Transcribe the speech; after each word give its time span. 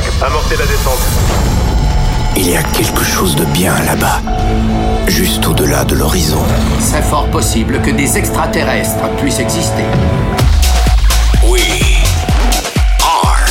5, 0.00 0.04
la 0.56 0.64
descente. 0.64 1.02
Il 2.34 2.48
y 2.48 2.56
a 2.56 2.62
quelque 2.62 3.04
chose 3.04 3.36
de 3.36 3.44
bien 3.44 3.74
là-bas, 3.84 4.22
juste 5.06 5.46
au-delà 5.46 5.84
de 5.84 5.94
l'horizon. 5.94 6.42
C'est 6.80 7.02
fort 7.02 7.26
possible 7.28 7.80
que 7.82 7.90
des 7.90 8.16
extraterrestres 8.16 9.10
puissent 9.18 9.40
exister. 9.40 9.84
Oui. 11.46 11.60
are 13.02 13.50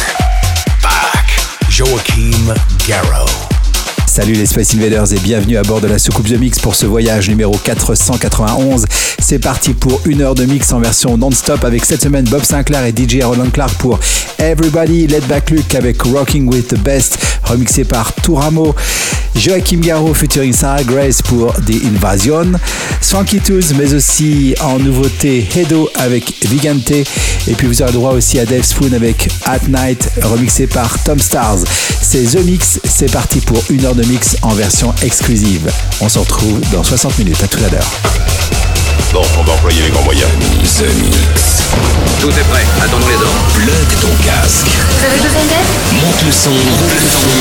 back. 0.81 1.27
Joachim 1.69 2.51
Garrow. 2.87 3.29
Salut 4.13 4.33
les 4.33 4.45
Space 4.45 4.75
Invaders 4.75 5.13
et 5.13 5.19
bienvenue 5.19 5.55
à 5.55 5.61
bord 5.61 5.79
de 5.79 5.87
la 5.87 5.97
soucoupe 5.97 6.27
The 6.27 6.37
Mix 6.37 6.59
pour 6.59 6.75
ce 6.75 6.85
voyage 6.85 7.29
numéro 7.29 7.53
491. 7.63 8.83
C'est 9.19 9.39
parti 9.39 9.73
pour 9.73 10.01
une 10.05 10.21
heure 10.21 10.35
de 10.35 10.43
mix 10.43 10.73
en 10.73 10.81
version 10.81 11.15
non-stop 11.17 11.63
avec 11.63 11.85
cette 11.85 12.03
semaine 12.03 12.25
Bob 12.25 12.43
Sinclair 12.43 12.83
et 12.85 12.91
DJ 12.93 13.23
Roland 13.23 13.49
Clark 13.49 13.73
pour 13.75 13.97
Everybody, 14.37 15.07
Let 15.07 15.21
Back 15.29 15.49
Luke 15.51 15.73
avec 15.75 16.01
Rocking 16.01 16.45
with 16.53 16.67
the 16.67 16.77
Best 16.79 17.30
remixé 17.51 17.83
par 17.83 18.13
Touramo. 18.13 18.73
Joachim 19.35 19.77
Garraud 19.79 20.13
featuring 20.13 20.51
Sarah 20.53 20.83
Grace 20.83 21.21
pour 21.21 21.53
The 21.53 21.73
Invasion. 21.85 22.51
Swanky 23.01 23.39
Tools, 23.39 23.73
mais 23.77 23.93
aussi 23.93 24.55
en 24.61 24.77
nouveauté 24.77 25.45
Hedo 25.55 25.89
avec 25.95 26.45
Vigante. 26.47 26.91
Et 26.91 27.53
puis 27.57 27.67
vous 27.67 27.81
aurez 27.81 27.91
droit 27.91 28.11
aussi 28.11 28.39
à 28.39 28.45
Dave 28.45 28.63
Spoon 28.63 28.91
avec 28.93 29.29
At 29.45 29.67
Night, 29.67 30.09
remixé 30.23 30.67
par 30.67 31.01
Tom 31.03 31.19
Stars. 31.19 31.57
C'est 32.01 32.23
The 32.33 32.43
Mix, 32.45 32.79
c'est 32.83 33.11
parti 33.11 33.39
pour 33.39 33.63
une 33.69 33.85
heure 33.85 33.95
de 33.95 34.03
mix 34.05 34.35
en 34.41 34.53
version 34.53 34.93
exclusive. 35.01 35.69
On 36.01 36.09
se 36.09 36.19
retrouve 36.19 36.59
dans 36.71 36.83
60 36.83 37.17
minutes, 37.19 37.41
à 37.43 37.47
tout 37.47 37.57
à 37.65 37.69
l'heure. 37.71 37.89
Bon, 39.13 39.21
on 39.39 39.43
va 39.43 39.53
employer 39.53 39.81
les 39.83 39.89
grands 39.89 40.03
moyens. 40.03 40.27
The 40.75 40.81
Mix. 41.03 41.61
Tout 42.19 42.29
est 42.29 42.49
prêt, 42.49 42.65
attendons 42.83 43.07
les 43.07 43.13
dents. 43.13 43.39
Plug 43.53 44.01
ton 44.01 44.25
casque. 44.25 44.65
Vous 44.67 45.05
avez 45.05 45.17
besoin 45.17 45.41
d'aide 45.43 46.01
Monte 46.03 46.25
le 46.25 46.31
son, 46.31 46.49
monte 46.49 46.93
le 46.93 47.07
son. 47.09 47.40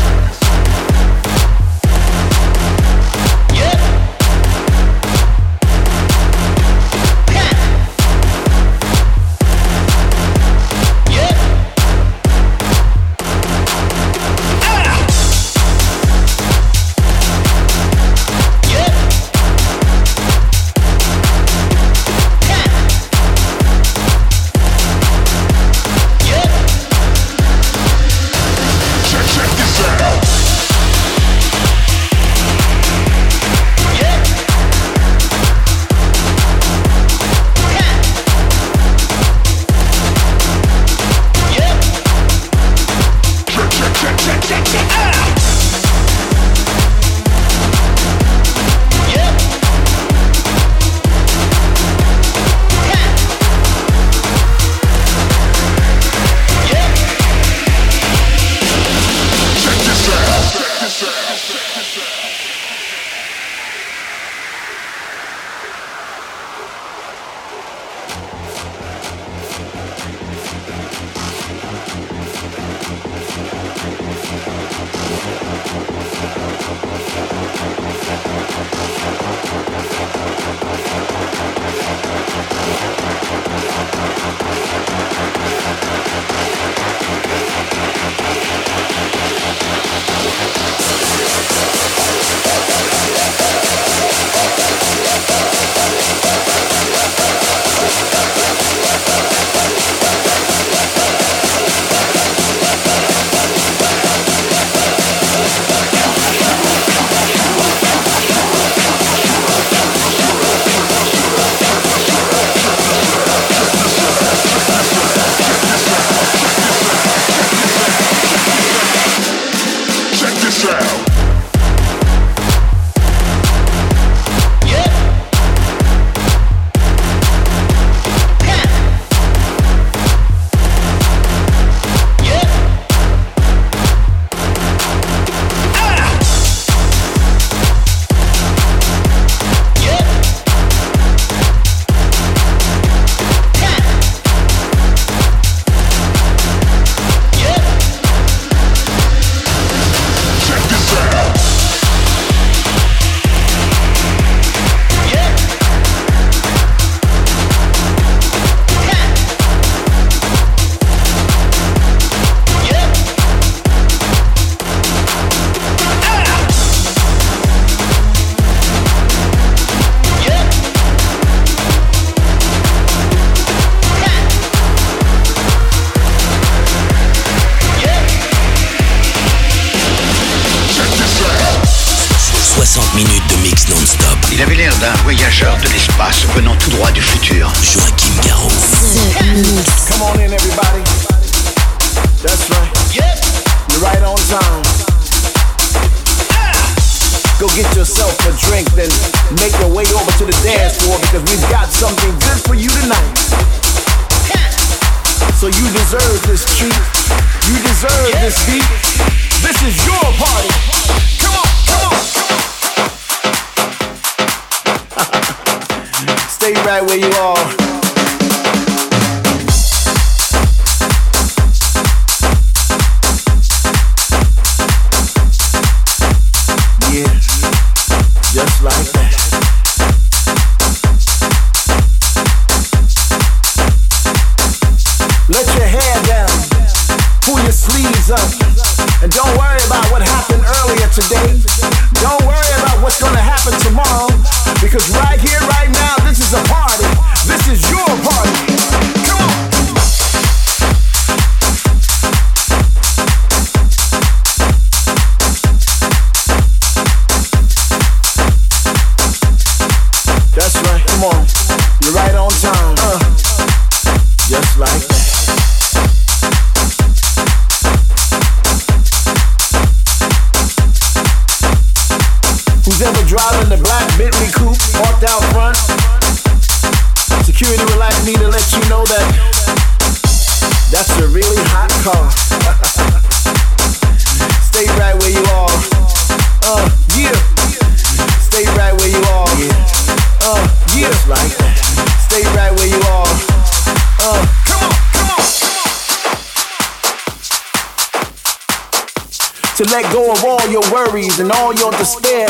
worries 301.01 301.19
and 301.19 301.31
all 301.31 301.53
your 301.55 301.71
despair. 301.71 302.27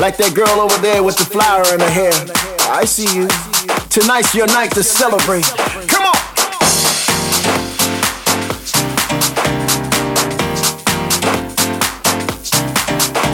Like 0.00 0.16
that 0.18 0.32
girl 0.34 0.58
over 0.66 0.76
there 0.82 1.02
with 1.02 1.16
the 1.16 1.24
flower 1.24 1.62
in 1.74 1.80
her 1.80 1.90
hair. 1.90 2.12
I 2.70 2.84
see 2.84 3.06
you. 3.14 3.28
Tonight's 3.90 4.34
your 4.34 4.46
night 4.48 4.72
to 4.72 4.82
celebrate. 4.82 5.44
Come 5.90 6.06
on! 6.06 6.20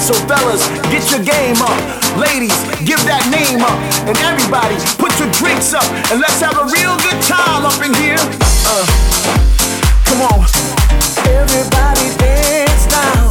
So 0.01 0.15
fellas, 0.31 0.65
get 0.93 1.03
your 1.13 1.23
game 1.25 1.59
up. 1.65 1.79
Ladies, 2.21 2.55
give 2.89 3.01
that 3.09 3.23
name 3.33 3.63
up. 3.65 3.79
And 4.09 4.17
everybody, 4.25 4.77
put 5.01 5.13
your 5.21 5.31
drinks 5.33 5.73
up. 5.75 5.85
And 6.13 6.21
let's 6.21 6.39
have 6.41 6.57
a 6.57 6.67
real 6.69 6.95
good 7.05 7.21
time 7.25 7.65
up 7.65 7.79
in 7.85 7.93
here. 7.97 8.21
Uh, 8.67 8.85
come 10.07 10.23
on. 10.31 10.47
Everybody 11.29 12.07
dance 12.21 12.87
now. 12.93 13.26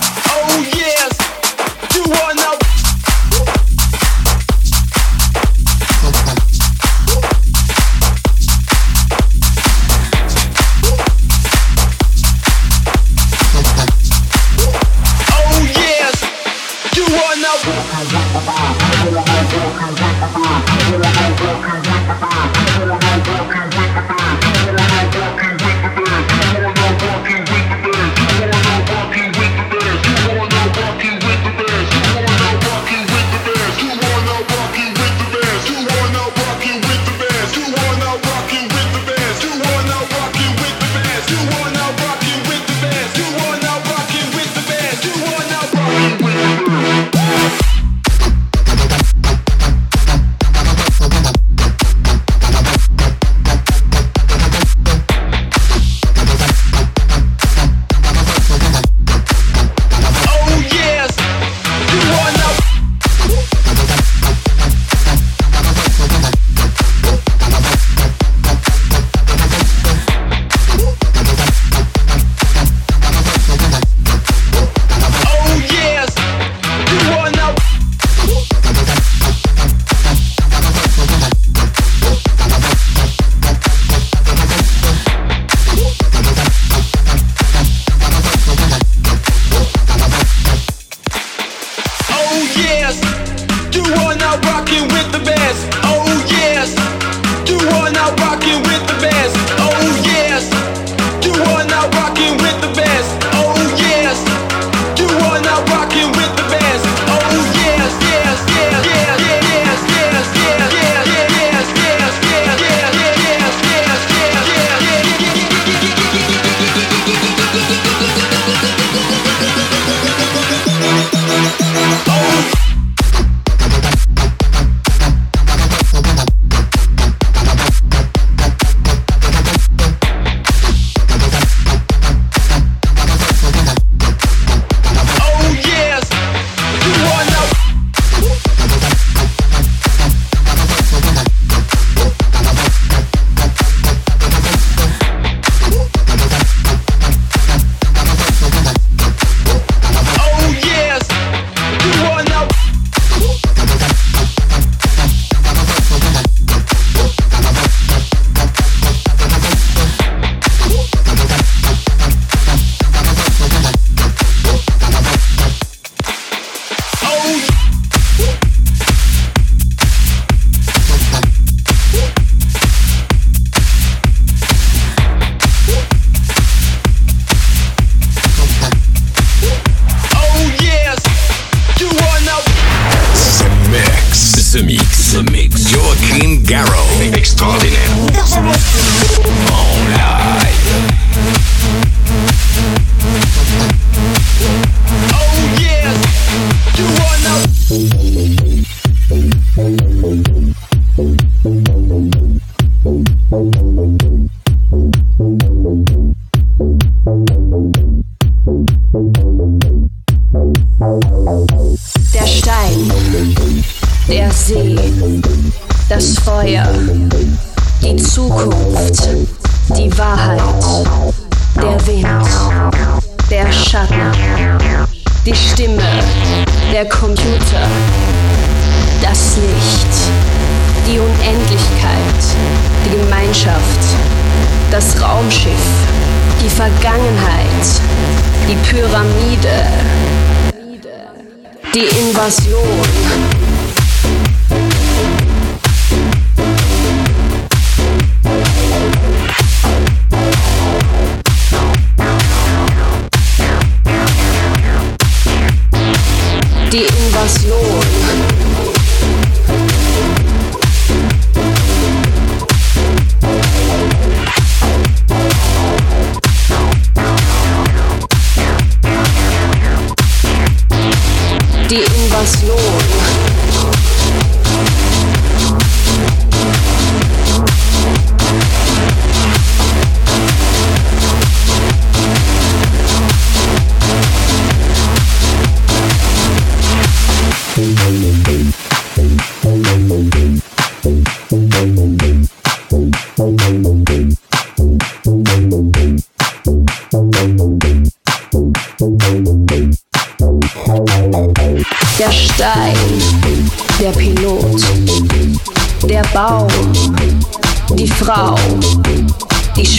Noise. 257.48 258.37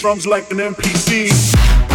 drums 0.00 0.26
like 0.26 0.50
an 0.50 0.56
MPC. 0.56 1.89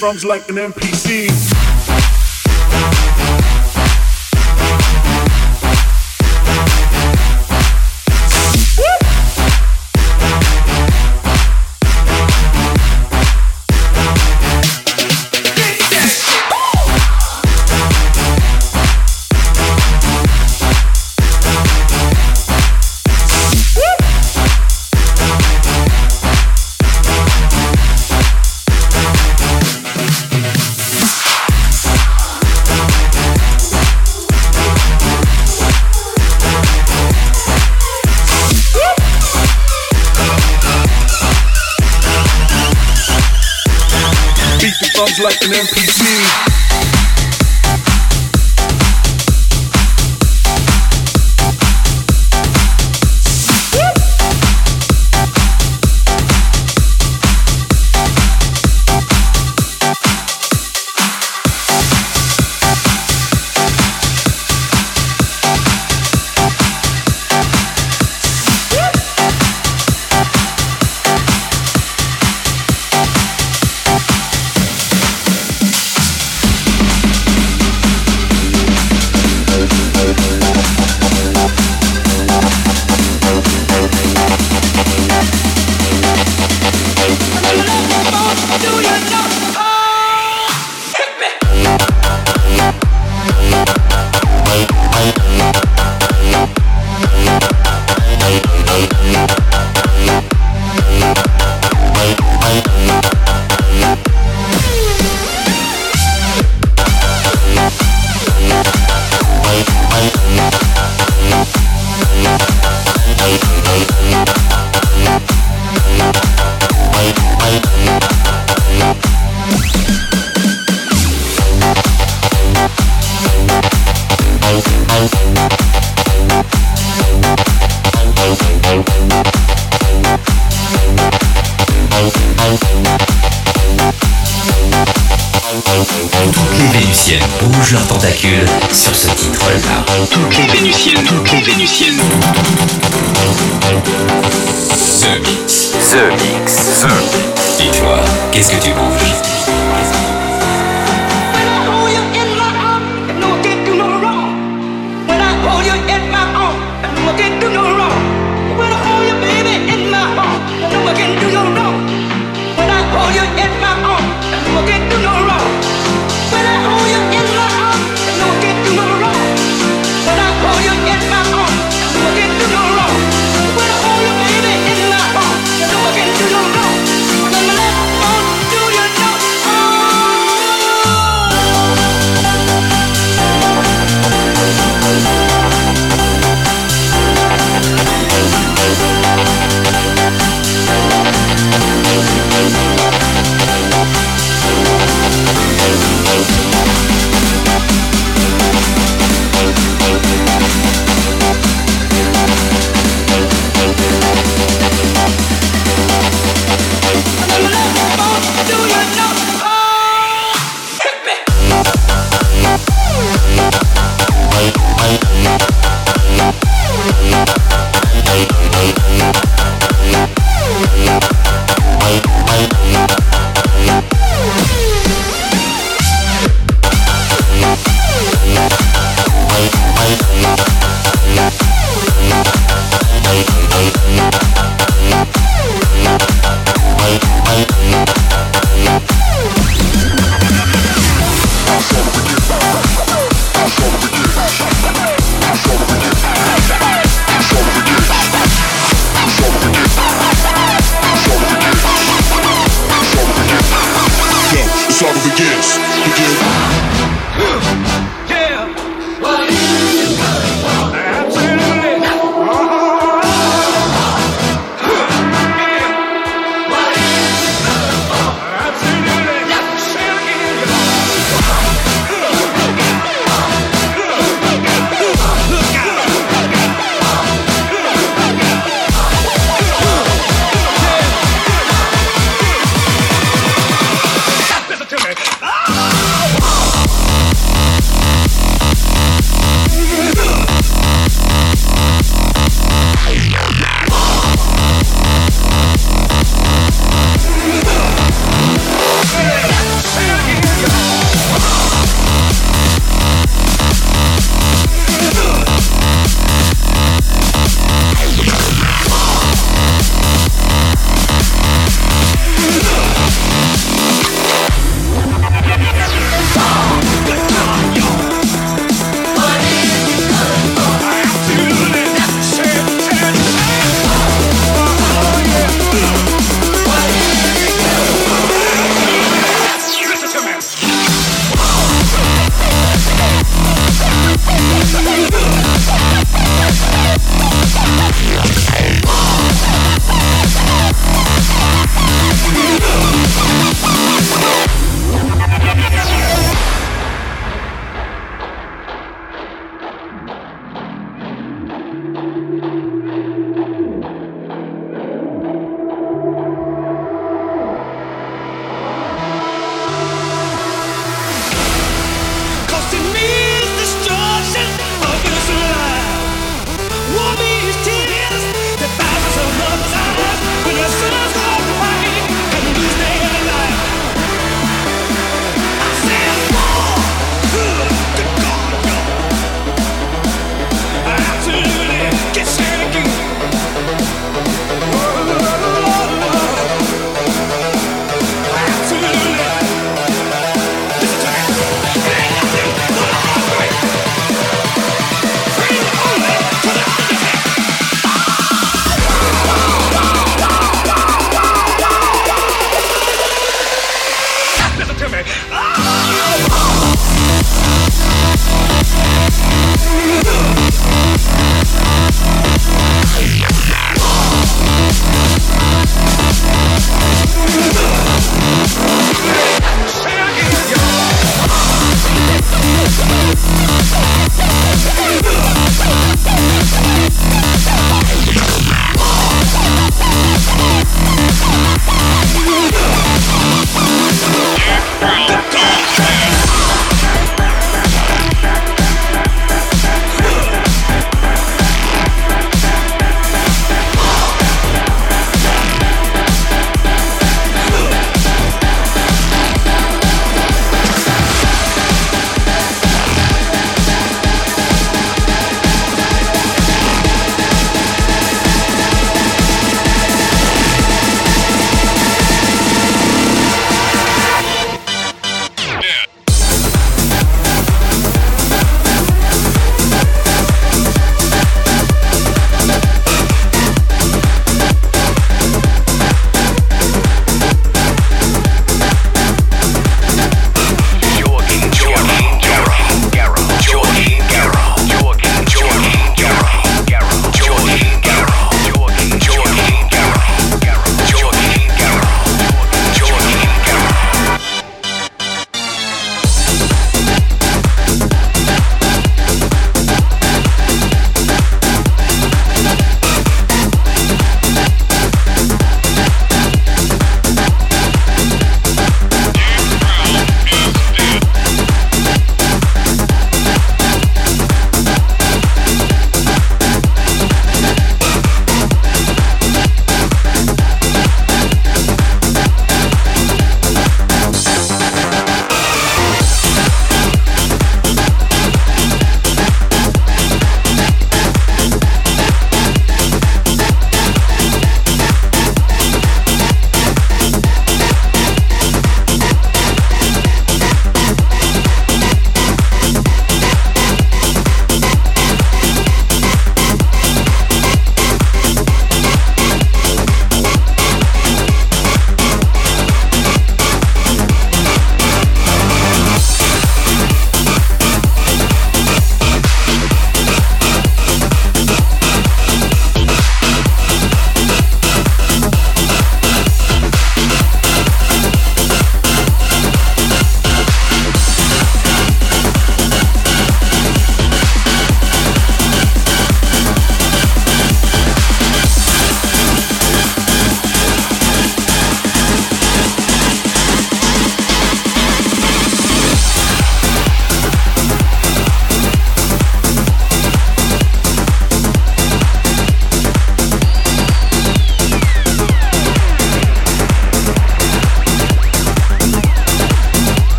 drums 0.00 0.24
like 0.24 0.48
an 0.48 0.54
MPC. 0.56 1.69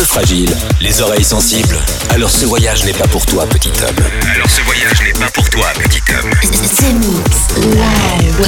fragile, 0.00 0.54
les 0.80 1.00
oreilles 1.02 1.24
sensibles, 1.24 1.76
alors 2.10 2.30
ce 2.30 2.46
voyage 2.46 2.84
n'est 2.84 2.92
pas 2.94 3.06
pour 3.08 3.26
toi, 3.26 3.46
petit 3.46 3.68
homme. 3.86 4.04
Alors 4.34 4.48
ce 4.48 4.62
voyage 4.62 5.02
n'est 5.02 5.12
pas 5.20 5.30
pour 5.32 5.48
toi, 5.50 5.66
petit 5.84 6.00
homme. 6.14 6.30
Live 7.62 8.40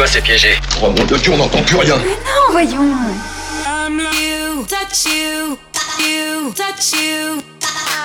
Toi, 0.00 0.06
c'est 0.06 0.22
piégé. 0.22 0.52
Oh 0.82 0.86
mon 0.88 1.04
dieu, 1.04 1.18
on 1.30 1.36
n'entend 1.36 1.60
plus 1.60 1.76
rien. 1.76 1.94
Mais 1.98 2.08
non, 2.08 2.52
voyons. 2.52 2.96
I'm 3.66 3.98
like 3.98 4.08
you, 4.18 4.64
touch 4.66 5.04
you, 5.04 5.58
you, 5.98 6.50
touch 6.54 6.92
you. 6.94 7.42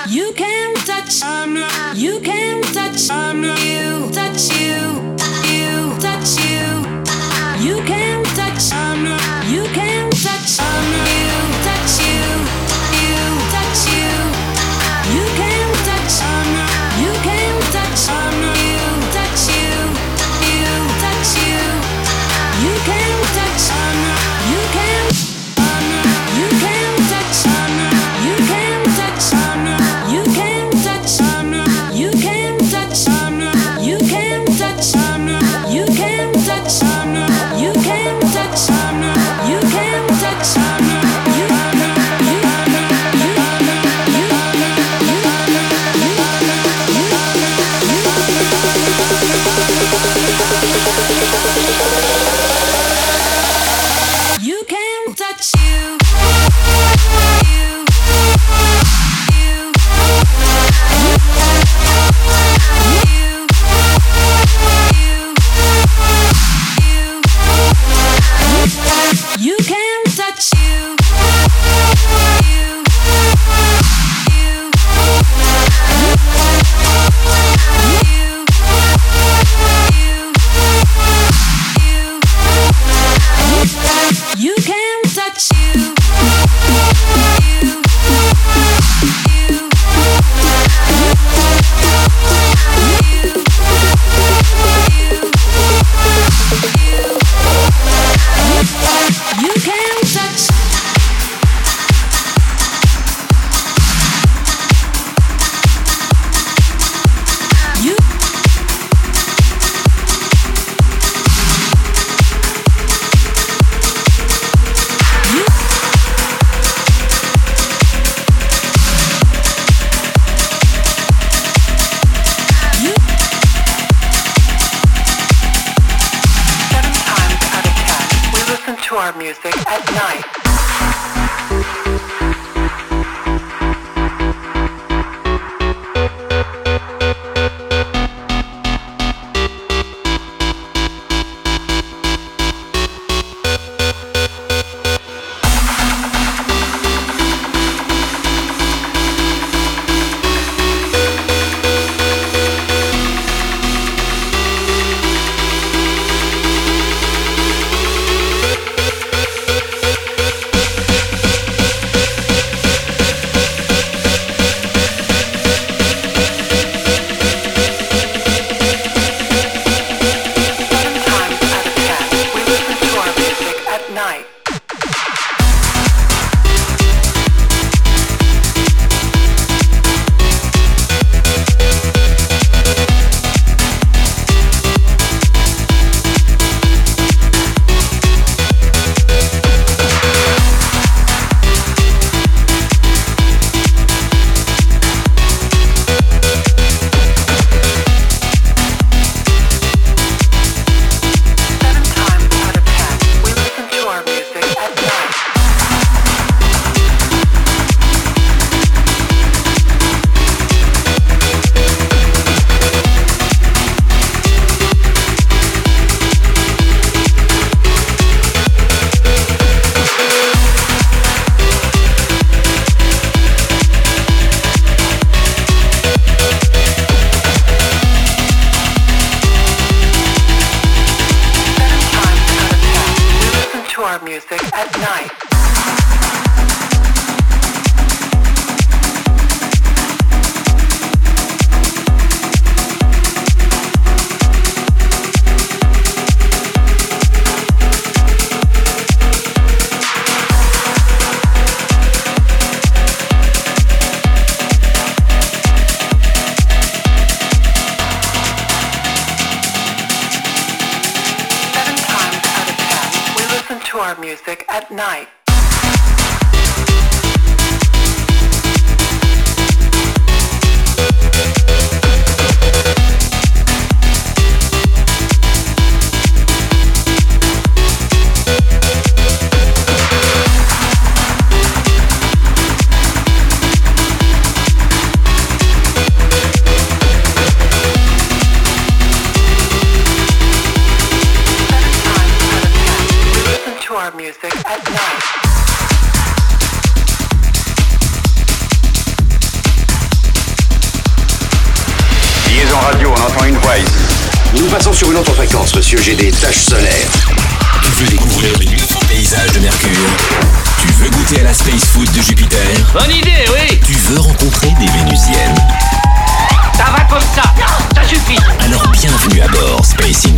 You 0.10 0.34
can 0.36 0.74
touch, 0.86 1.24
I'm 1.24 1.54
like 1.54 1.96
you 1.96 2.20
can 2.20 2.62
touch, 2.74 3.10
I'm 3.10 3.42
like 3.42 3.64
you, 3.64 4.12
touch 4.14 4.52
you. 4.60 5.05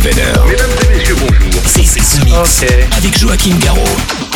Mesdames 0.08 0.34
et 0.92 0.96
messieurs, 0.98 1.16
bonjour. 1.20 1.60
C'est 1.66 1.82
ce 1.82 2.24
mix 2.24 2.62
okay. 2.62 2.84
avec 2.96 3.18
Joachim 3.18 3.56
Garraud. 3.62 4.27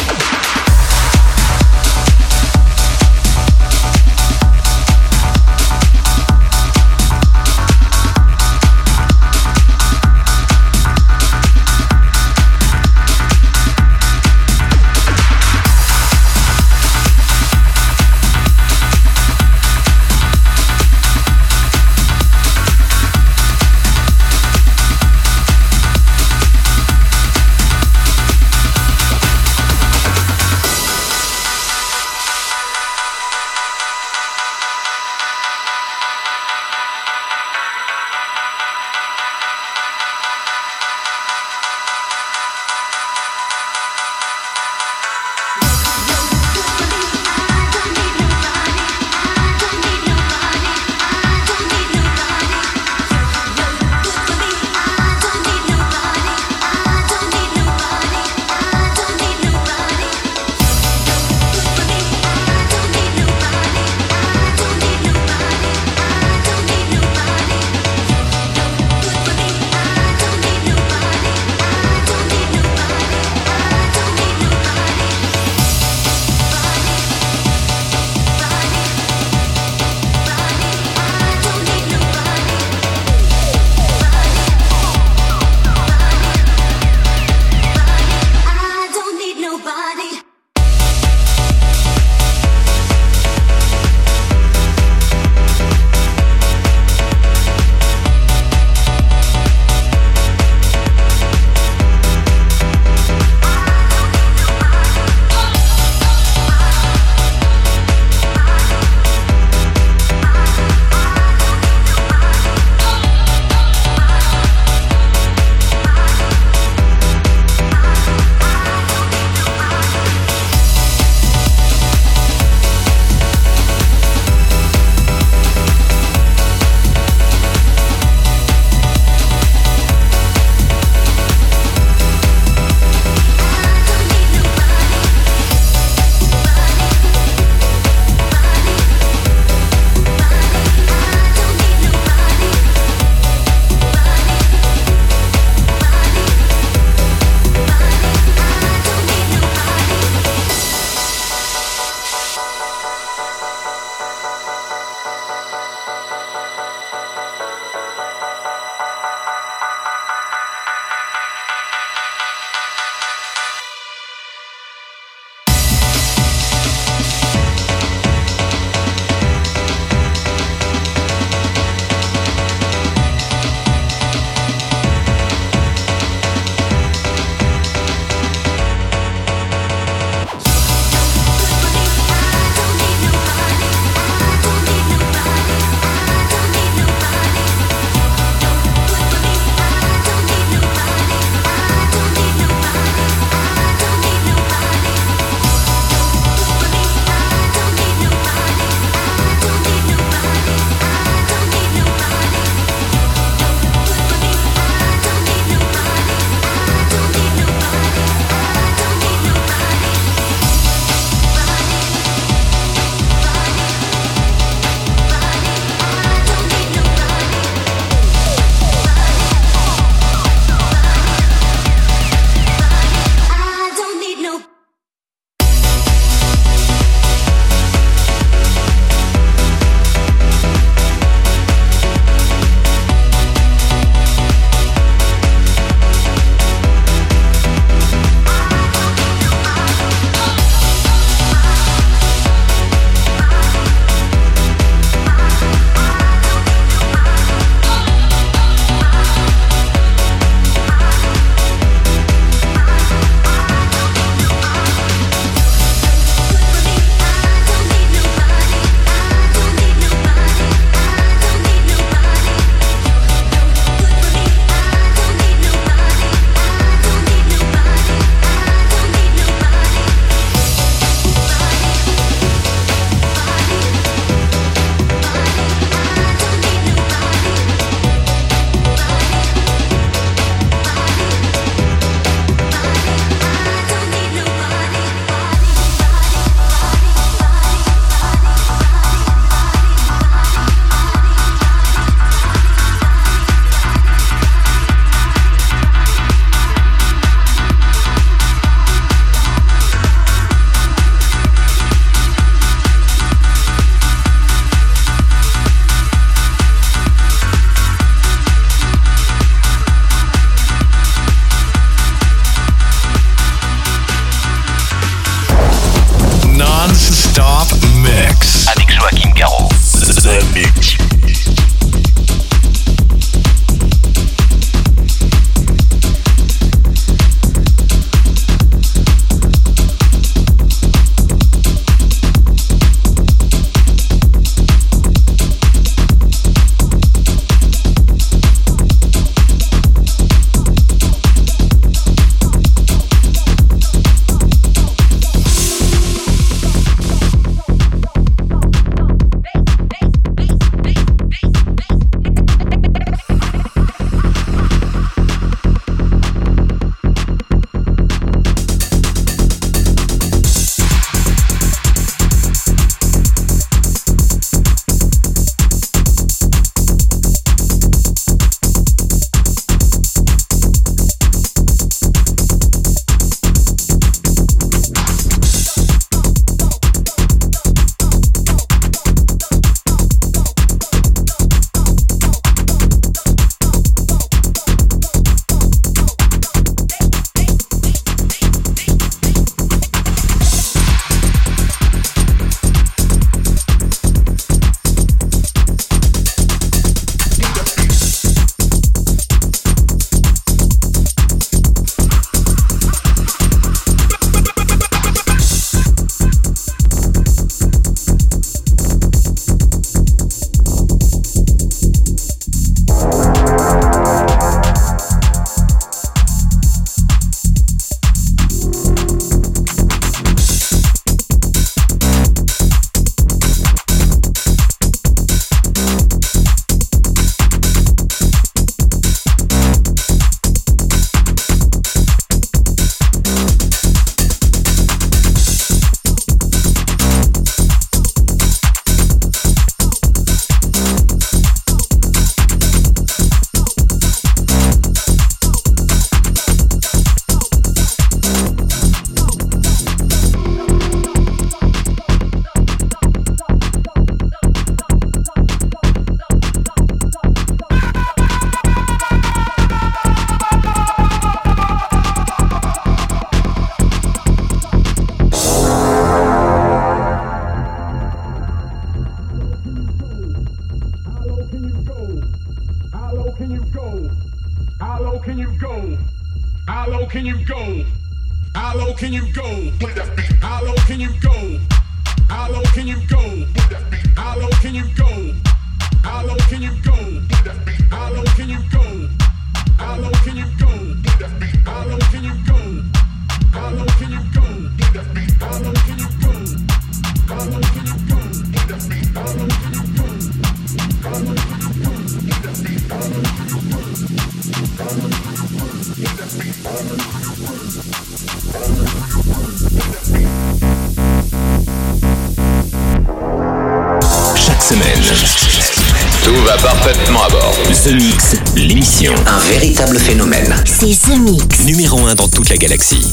Numéro 521.46 521.84
1 521.86 521.96
dans 521.96 522.08
toute 522.08 522.30
la 522.30 522.38
galaxie. 522.38 522.92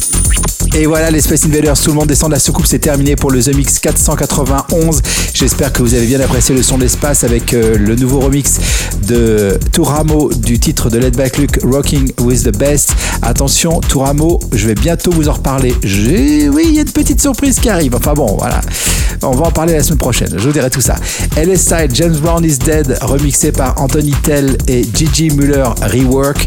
Et 0.75 0.85
voilà, 0.85 1.11
les 1.11 1.21
Space 1.21 1.45
Invaders, 1.45 1.79
tout 1.81 1.91
le 1.91 1.95
monde 1.95 2.07
descend 2.09 2.27
de 2.29 2.33
la 2.33 2.39
soucoupe, 2.39 2.65
c'est 2.67 2.79
terminé 2.79 3.15
pour 3.15 3.31
le 3.31 3.41
The 3.41 3.55
Mix 3.55 3.79
491. 3.79 5.01
J'espère 5.33 5.71
que 5.71 5.81
vous 5.81 5.93
avez 5.93 6.05
bien 6.05 6.19
apprécié 6.19 6.53
le 6.53 6.61
son 6.61 6.75
de 6.77 6.83
l'espace 6.83 7.23
avec 7.23 7.53
euh, 7.53 7.77
le 7.77 7.95
nouveau 7.95 8.19
remix 8.19 8.59
de 9.07 9.57
Touramo 9.71 10.29
du 10.33 10.59
titre 10.59 10.89
de 10.89 10.97
Let 10.99 11.11
Back 11.11 11.37
Luke, 11.37 11.59
Rocking 11.63 12.11
with 12.19 12.43
the 12.51 12.57
Best. 12.57 12.93
Attention, 13.21 13.79
Touramo, 13.79 14.41
je 14.51 14.67
vais 14.67 14.75
bientôt 14.75 15.11
vous 15.11 15.29
en 15.29 15.33
reparler. 15.33 15.73
J'ai... 15.81 16.49
Oui, 16.49 16.65
il 16.67 16.75
y 16.75 16.79
a 16.79 16.81
une 16.81 16.91
petite 16.91 17.21
surprise 17.21 17.61
qui 17.61 17.69
arrive. 17.69 17.95
Enfin 17.95 18.13
bon, 18.13 18.35
voilà. 18.37 18.59
On 19.23 19.31
va 19.31 19.47
en 19.47 19.51
parler 19.51 19.73
la 19.73 19.83
semaine 19.83 19.97
prochaine, 19.99 20.33
je 20.37 20.41
vous 20.47 20.53
dirai 20.53 20.69
tout 20.69 20.79
ça. 20.81 20.95
LSI 21.35 21.93
James 21.93 22.15
Brown 22.19 22.43
is 22.43 22.57
Dead, 22.57 22.97
remixé 23.01 23.51
par 23.51 23.79
Anthony 23.81 24.11
Tell 24.23 24.55
et 24.67 24.83
Gigi 24.93 25.29
Muller 25.29 25.65
Rework. 25.81 26.37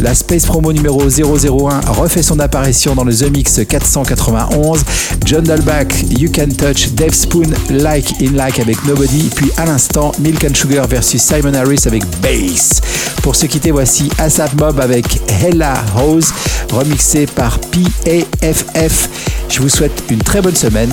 La 0.00 0.14
Space 0.14 0.46
Promo 0.46 0.72
numéro 0.72 1.02
001 1.08 1.80
refait 1.92 2.22
son 2.22 2.38
apparition 2.40 2.94
dans 2.94 3.04
le 3.04 3.14
The 3.14 3.30
Mix 3.30 3.60
491. 3.68 4.82
John 5.26 5.42
Dalbach, 5.44 5.88
You 6.18 6.30
Can 6.32 6.48
Touch, 6.56 6.88
Dave 6.94 7.12
Spoon, 7.12 7.42
Like 7.68 8.20
in 8.22 8.32
Like 8.34 8.58
avec 8.60 8.82
Nobody. 8.86 9.28
Puis 9.36 9.50
à 9.58 9.66
l'instant, 9.66 10.12
Milk 10.18 10.44
and 10.50 10.54
Sugar 10.54 10.86
versus 10.86 11.20
Simon 11.22 11.52
Harris 11.52 11.80
avec 11.84 12.02
Bass. 12.22 12.80
Pour 13.22 13.36
se 13.36 13.44
quitter, 13.44 13.72
voici 13.72 14.08
ASAP 14.18 14.58
Mob 14.58 14.80
avec 14.80 15.20
Hella 15.44 15.74
Rose, 15.94 16.32
remixé 16.72 17.26
par 17.26 17.58
PAFF. 17.60 19.10
Je 19.50 19.60
vous 19.60 19.68
souhaite 19.68 20.04
une 20.08 20.18
très 20.20 20.40
bonne 20.40 20.56
semaine 20.56 20.92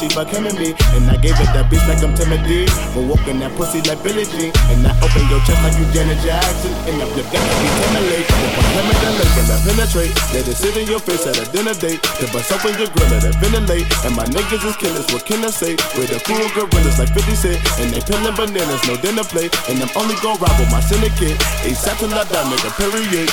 she 0.00 0.08
becoming 0.16 0.56
me. 0.56 0.72
And 0.96 1.04
I 1.12 1.20
gave 1.20 1.36
it 1.36 1.50
that 1.52 1.68
bitch 1.68 1.84
like 1.84 2.00
I'm 2.00 2.16
Timothy. 2.16 2.64
But 2.96 3.04
walking 3.04 3.36
that 3.44 3.52
pussy 3.60 3.84
like 3.84 4.00
Billie 4.00 4.24
Jean. 4.32 4.48
And 4.72 4.80
I 4.88 4.96
open 5.04 5.20
your 5.28 5.44
chest 5.44 5.60
like 5.60 5.76
you 5.76 5.84
Janet 5.92 6.16
Jackson. 6.24 6.72
And 6.88 6.96
I 6.96 7.04
flip 7.12 7.28
that 7.28 7.44
like 7.44 7.60
you 7.60 7.72
Timberlake. 7.76 8.26
If 8.32 8.56
I'm 8.56 8.70
coming 8.80 8.96
to 8.98 9.10
lake, 9.20 9.36
and 9.36 9.48
I 9.52 9.56
penetrate. 9.68 10.12
Let 10.32 10.44
it 10.48 10.56
sit 10.56 10.74
in 10.80 10.86
your 10.88 11.00
face 11.04 11.24
at 11.28 11.36
a 11.36 11.44
dinner 11.52 11.76
date. 11.76 12.00
The 12.16 12.26
bus 12.32 12.48
open 12.48 12.72
your 12.80 12.88
grill 12.96 13.12
and 13.12 13.28
a 13.28 13.32
ventilate. 13.44 13.86
And 14.08 14.16
my 14.16 14.24
niggas 14.32 14.64
is 14.64 14.76
killers, 14.80 15.06
what 15.12 15.28
can 15.28 15.44
I 15.44 15.52
say? 15.52 15.76
With 16.00 16.08
the 16.08 16.18
cool 16.24 16.40
gorillas 16.56 16.96
like 16.96 17.12
50 17.12 17.36
Cent. 17.36 17.60
And 17.84 17.92
they 17.92 18.00
peeling 18.00 18.32
bananas, 18.32 18.82
no 18.88 18.96
dinner 19.04 19.26
plate. 19.28 19.52
And 19.68 19.76
I'm 19.84 19.92
only 20.00 20.16
gon' 20.24 20.40
rob 20.40 20.56
with 20.56 20.72
my 20.72 20.80
syndicate. 20.80 21.36
ASAP 21.68 22.00
till 22.00 22.14
I 22.16 22.24
die, 22.24 22.44
nigga, 22.56 22.72
period. 22.80 23.28